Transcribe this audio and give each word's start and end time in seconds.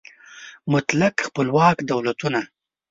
مطلق 0.71 1.15
خپلواک 1.27 1.77
دولتونه 1.91 2.41